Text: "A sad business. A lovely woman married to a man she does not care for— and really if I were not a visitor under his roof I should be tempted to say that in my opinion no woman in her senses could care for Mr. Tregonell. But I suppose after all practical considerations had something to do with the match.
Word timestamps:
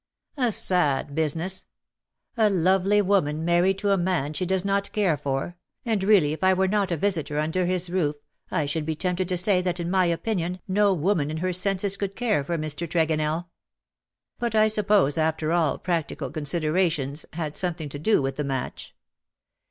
"A 0.37 0.51
sad 0.51 1.13
business. 1.13 1.67
A 2.35 2.49
lovely 2.49 3.03
woman 3.03 3.45
married 3.45 3.77
to 3.77 3.91
a 3.91 3.97
man 3.99 4.33
she 4.33 4.47
does 4.47 4.65
not 4.65 4.91
care 4.93 5.15
for— 5.15 5.57
and 5.85 6.03
really 6.03 6.33
if 6.33 6.43
I 6.43 6.55
were 6.55 6.67
not 6.67 6.89
a 6.89 6.97
visitor 6.97 7.37
under 7.37 7.67
his 7.67 7.87
roof 7.87 8.15
I 8.49 8.65
should 8.65 8.83
be 8.83 8.95
tempted 8.95 9.29
to 9.29 9.37
say 9.37 9.61
that 9.61 9.79
in 9.79 9.91
my 9.91 10.05
opinion 10.07 10.59
no 10.67 10.91
woman 10.91 11.29
in 11.29 11.37
her 11.37 11.53
senses 11.53 11.97
could 11.97 12.15
care 12.15 12.43
for 12.43 12.57
Mr. 12.57 12.89
Tregonell. 12.89 13.49
But 14.39 14.55
I 14.55 14.69
suppose 14.69 15.19
after 15.19 15.51
all 15.51 15.77
practical 15.77 16.31
considerations 16.31 17.27
had 17.33 17.55
something 17.55 17.87
to 17.89 17.99
do 17.99 18.23
with 18.23 18.37
the 18.37 18.43
match. 18.43 18.95